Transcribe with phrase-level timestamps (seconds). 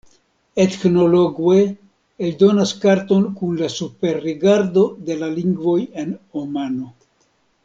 [0.61, 1.57] Ethnologue
[2.29, 6.91] eldonas karton kun la superrigardo de la lingvoj en Omano.